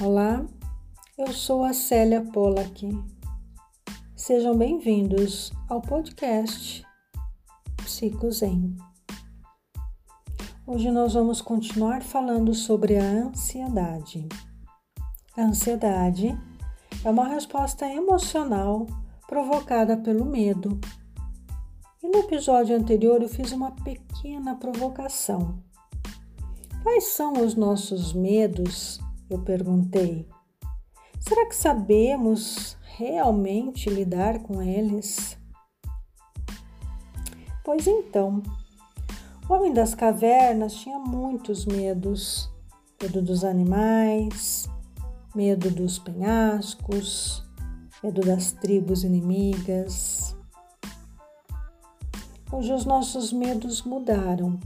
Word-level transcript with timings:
Olá, 0.00 0.46
eu 1.18 1.32
sou 1.32 1.64
a 1.64 1.72
Célia 1.72 2.22
Pollack. 2.22 2.88
Sejam 4.14 4.56
bem-vindos 4.56 5.52
ao 5.68 5.80
podcast 5.80 6.86
Psico 7.78 8.30
Zen. 8.30 8.76
Hoje 10.64 10.88
nós 10.92 11.14
vamos 11.14 11.40
continuar 11.40 12.00
falando 12.00 12.54
sobre 12.54 12.96
a 12.96 13.02
ansiedade. 13.02 14.28
A 15.36 15.42
ansiedade 15.42 16.28
é 17.04 17.10
uma 17.10 17.26
resposta 17.26 17.84
emocional 17.84 18.86
provocada 19.26 19.96
pelo 19.96 20.24
medo. 20.24 20.78
E 22.00 22.06
no 22.06 22.20
episódio 22.20 22.76
anterior 22.76 23.20
eu 23.20 23.28
fiz 23.28 23.50
uma 23.50 23.72
pequena 23.72 24.54
provocação. 24.54 25.58
Quais 26.84 27.08
são 27.08 27.32
os 27.44 27.56
nossos 27.56 28.12
medos? 28.12 29.00
Eu 29.30 29.38
perguntei. 29.40 30.28
Será 31.20 31.46
que 31.46 31.54
sabemos 31.54 32.76
realmente 32.96 33.90
lidar 33.90 34.38
com 34.40 34.62
eles? 34.62 35.36
Pois 37.62 37.86
então, 37.86 38.42
o 39.48 39.52
homem 39.52 39.72
das 39.72 39.94
cavernas 39.94 40.74
tinha 40.74 40.98
muitos 40.98 41.66
medos: 41.66 42.50
medo 43.02 43.20
dos 43.20 43.44
animais, 43.44 44.68
medo 45.34 45.70
dos 45.70 45.98
penhascos, 45.98 47.44
medo 48.02 48.22
das 48.22 48.52
tribos 48.52 49.04
inimigas. 49.04 50.34
Hoje 52.50 52.72
os 52.72 52.86
nossos 52.86 53.30
medos 53.32 53.82
mudaram. 53.82 54.58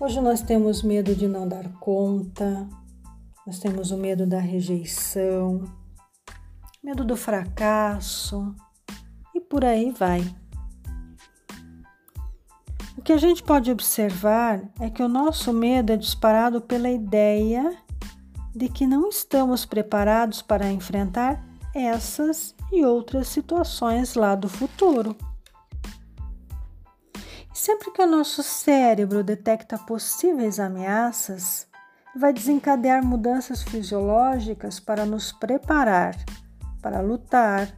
Hoje 0.00 0.20
nós 0.20 0.40
temos 0.40 0.80
medo 0.84 1.12
de 1.12 1.26
não 1.26 1.48
dar 1.48 1.68
conta, 1.80 2.68
nós 3.44 3.58
temos 3.58 3.90
o 3.90 3.96
medo 3.96 4.28
da 4.28 4.38
rejeição, 4.38 5.64
medo 6.80 7.04
do 7.04 7.16
fracasso 7.16 8.54
e 9.34 9.40
por 9.40 9.64
aí 9.64 9.90
vai. 9.90 10.20
O 12.96 13.02
que 13.02 13.12
a 13.12 13.16
gente 13.16 13.42
pode 13.42 13.72
observar 13.72 14.62
é 14.78 14.88
que 14.88 15.02
o 15.02 15.08
nosso 15.08 15.52
medo 15.52 15.92
é 15.92 15.96
disparado 15.96 16.60
pela 16.60 16.88
ideia 16.88 17.76
de 18.54 18.68
que 18.68 18.86
não 18.86 19.08
estamos 19.08 19.66
preparados 19.66 20.40
para 20.40 20.70
enfrentar 20.70 21.44
essas 21.74 22.54
e 22.70 22.84
outras 22.84 23.26
situações 23.26 24.14
lá 24.14 24.36
do 24.36 24.48
futuro. 24.48 25.16
Sempre 27.60 27.90
que 27.90 28.00
o 28.00 28.06
nosso 28.06 28.40
cérebro 28.40 29.24
detecta 29.24 29.76
possíveis 29.76 30.60
ameaças, 30.60 31.66
vai 32.14 32.32
desencadear 32.32 33.04
mudanças 33.04 33.64
fisiológicas 33.64 34.78
para 34.78 35.04
nos 35.04 35.32
preparar 35.32 36.14
para 36.80 37.00
lutar, 37.00 37.76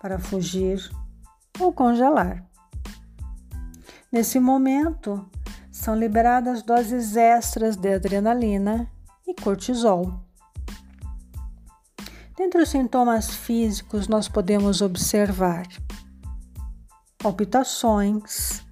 para 0.00 0.16
fugir 0.16 0.78
ou 1.58 1.72
congelar. 1.72 2.46
Nesse 4.12 4.38
momento, 4.38 5.28
são 5.72 5.96
liberadas 5.96 6.62
doses 6.62 7.16
extras 7.16 7.74
de 7.74 7.94
adrenalina 7.94 8.88
e 9.26 9.34
cortisol. 9.34 10.20
Dentre 12.36 12.62
os 12.62 12.68
sintomas 12.68 13.28
físicos, 13.34 14.06
nós 14.06 14.28
podemos 14.28 14.80
observar 14.80 15.66
palpitações, 17.18 18.64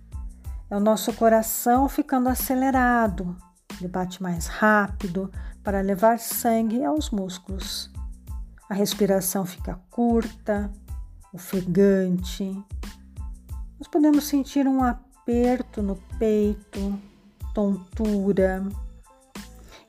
é 0.73 0.77
o 0.77 0.81
nosso 0.81 1.13
coração 1.13 1.87
ficando 1.87 2.31
acelerado, 2.31 3.37
ele 3.79 3.89
bate 3.89 4.23
mais 4.23 4.47
rápido 4.47 5.31
para 5.63 5.83
levar 5.83 6.19
sangue 6.19 6.83
aos 6.83 7.11
músculos. 7.11 7.93
A 8.71 8.73
respiração 8.73 9.45
fica 9.45 9.79
curta, 9.91 10.73
ofegante. 11.31 12.59
Nós 13.79 13.87
podemos 13.87 14.25
sentir 14.25 14.67
um 14.67 14.83
aperto 14.83 15.83
no 15.83 15.97
peito, 16.19 16.99
tontura. 17.53 18.67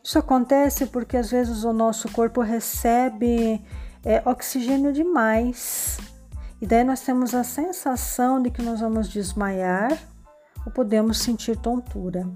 Isso 0.03 0.19
acontece 0.19 0.87
porque 0.87 1.15
às 1.15 1.31
vezes 1.31 1.63
o 1.63 1.71
nosso 1.71 2.11
corpo 2.11 2.41
recebe 2.41 3.65
é, 4.03 4.21
oxigênio 4.25 4.91
demais. 4.91 5.97
E 6.61 6.67
daí 6.67 6.83
nós 6.83 6.99
temos 6.99 7.33
a 7.33 7.45
sensação 7.45 8.43
de 8.43 8.51
que 8.51 8.61
nós 8.61 8.81
vamos 8.81 9.07
desmaiar 9.07 9.97
ou 10.65 10.71
podemos 10.71 11.19
sentir 11.19 11.57
tontura. 11.57 12.29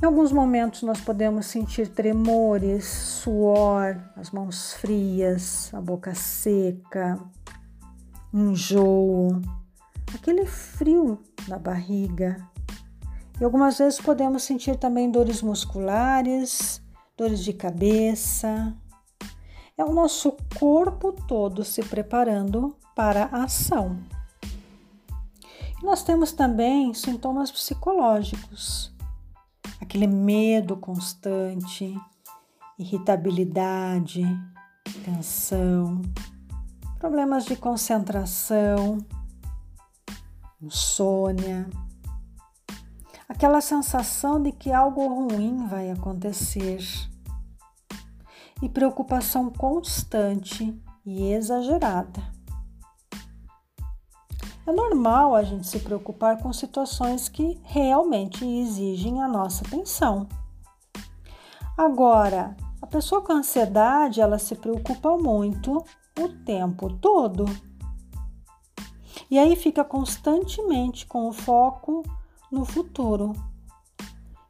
Em 0.00 0.04
alguns 0.04 0.30
momentos 0.30 0.82
nós 0.82 1.00
podemos 1.00 1.46
sentir 1.46 1.88
tremores, 1.88 2.84
suor, 2.84 3.98
as 4.14 4.30
mãos 4.30 4.74
frias, 4.74 5.72
a 5.72 5.80
boca 5.80 6.14
seca, 6.14 7.18
enjoo, 8.32 9.40
aquele 10.14 10.44
frio 10.44 11.18
na 11.48 11.58
barriga. 11.58 12.36
E 13.40 13.44
algumas 13.44 13.78
vezes 13.78 13.98
podemos 13.98 14.42
sentir 14.42 14.76
também 14.76 15.10
dores 15.10 15.40
musculares, 15.40 16.82
dores 17.16 17.42
de 17.42 17.52
cabeça. 17.54 18.74
É 19.78 19.84
o 19.84 19.92
nosso 19.92 20.36
corpo 20.58 21.12
todo 21.12 21.64
se 21.64 21.82
preparando 21.82 22.76
para 22.94 23.30
a 23.32 23.44
ação. 23.44 23.98
Nós 25.82 26.02
temos 26.02 26.32
também 26.32 26.94
sintomas 26.94 27.50
psicológicos, 27.50 28.94
aquele 29.80 30.06
medo 30.06 30.76
constante, 30.76 31.94
irritabilidade, 32.78 34.24
tensão, 35.04 36.00
problemas 36.98 37.44
de 37.44 37.56
concentração, 37.56 38.98
insônia, 40.60 41.68
aquela 43.28 43.60
sensação 43.60 44.42
de 44.42 44.52
que 44.52 44.72
algo 44.72 45.06
ruim 45.06 45.66
vai 45.66 45.90
acontecer. 45.90 46.78
E 48.62 48.70
preocupação 48.70 49.50
constante 49.50 50.74
e 51.04 51.30
exagerada. 51.30 52.35
É 54.66 54.72
normal 54.72 55.36
a 55.36 55.44
gente 55.44 55.64
se 55.64 55.78
preocupar 55.78 56.42
com 56.42 56.52
situações 56.52 57.28
que 57.28 57.56
realmente 57.62 58.44
exigem 58.44 59.22
a 59.22 59.28
nossa 59.28 59.64
atenção. 59.64 60.26
Agora, 61.78 62.56
a 62.82 62.86
pessoa 62.86 63.22
com 63.22 63.32
ansiedade, 63.32 64.20
ela 64.20 64.40
se 64.40 64.56
preocupa 64.56 65.16
muito 65.16 65.84
o 66.18 66.28
tempo 66.44 66.92
todo. 66.94 67.44
E 69.30 69.38
aí 69.38 69.54
fica 69.54 69.84
constantemente 69.84 71.06
com 71.06 71.28
o 71.28 71.32
foco 71.32 72.02
no 72.50 72.64
futuro, 72.64 73.34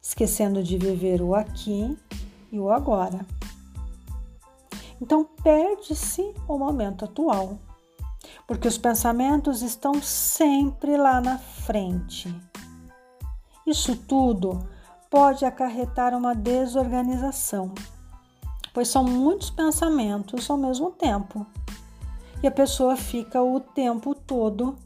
esquecendo 0.01 0.63
de 0.63 0.79
viver 0.79 1.21
o 1.21 1.35
aqui 1.35 1.95
e 2.51 2.59
o 2.59 2.71
agora. 2.71 3.23
Então 4.99 5.23
perde-se 5.43 6.33
o 6.47 6.57
momento 6.57 7.05
atual 7.05 7.59
porque 8.47 8.67
os 8.67 8.77
pensamentos 8.77 9.61
estão 9.61 10.01
sempre 10.01 10.95
lá 10.95 11.19
na 11.19 11.37
frente. 11.37 12.33
Isso 13.65 13.97
tudo 13.97 14.65
pode 15.11 15.43
acarretar 15.43 16.15
uma 16.15 16.33
desorganização, 16.33 17.73
pois 18.73 18.87
são 18.87 19.03
muitos 19.03 19.49
pensamentos 19.49 20.49
ao 20.49 20.57
mesmo 20.57 20.91
tempo 20.91 21.45
e 22.41 22.47
a 22.47 22.51
pessoa 22.51 22.95
fica 22.95 23.43
o 23.43 23.59
tempo 23.59 24.15
todo 24.15 24.77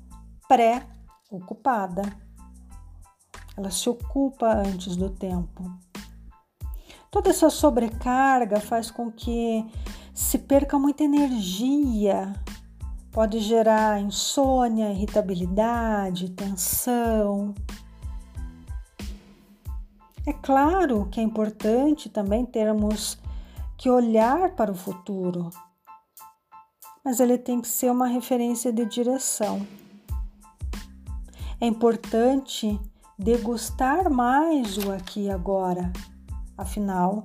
pré-ocupada. 0.48 2.02
Ela 3.56 3.70
se 3.70 3.88
ocupa 3.88 4.52
antes 4.54 4.96
do 4.96 5.10
tempo. 5.10 5.64
Toda 7.12 7.30
essa 7.30 7.50
sobrecarga 7.50 8.60
faz 8.60 8.90
com 8.90 9.12
que 9.12 9.70
se 10.14 10.40
perca 10.40 10.80
muita 10.80 11.04
energia 11.04 12.34
Pode 13.12 13.40
gerar 13.40 14.00
insônia, 14.00 14.92
irritabilidade, 14.92 16.30
tensão. 16.30 17.54
É 20.26 20.32
claro 20.32 21.10
que 21.12 21.20
é 21.20 21.24
importante 21.24 22.10
também 22.10 22.46
termos 22.46 23.18
que 23.78 23.90
olhar 23.90 24.52
para 24.52 24.72
o 24.72 24.76
futuro, 24.76 25.50
mas 27.04 27.20
ele 27.20 27.38
tem 27.38 27.60
que 27.60 27.68
ser 27.68 27.92
uma 27.92 28.08
referência 28.08 28.72
de 28.72 28.86
direção. 28.86 29.66
É 31.60 31.66
importante 31.66 32.80
degustar 33.20 34.10
mais 34.10 34.78
o 34.78 34.92
aqui 34.92 35.26
e 35.26 35.32
agora, 35.32 35.92
afinal, 36.58 37.24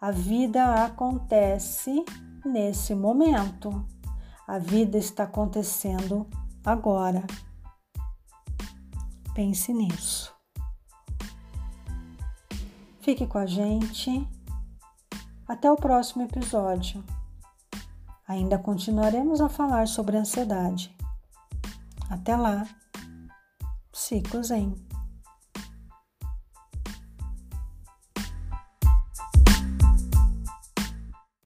a 0.00 0.10
vida 0.10 0.84
acontece 0.84 2.04
nesse 2.44 2.94
momento. 2.94 3.86
A 4.46 4.58
vida 4.58 4.98
está 4.98 5.24
acontecendo 5.24 6.26
agora. 6.64 7.24
Pense 9.34 9.72
nisso. 9.72 10.34
Fique 13.00 13.26
com 13.26 13.38
a 13.38 13.46
gente. 13.46 14.28
Até 15.48 15.70
o 15.70 15.76
próximo 15.76 16.22
episódio. 16.22 17.02
Ainda 18.28 18.58
continuaremos 18.58 19.40
a 19.40 19.48
falar 19.48 19.88
sobre 19.88 20.16
ansiedade. 20.16 20.94
Até 22.08 22.36
lá. 22.36 22.66
Psico 23.90 24.42
Zen. 24.42 24.91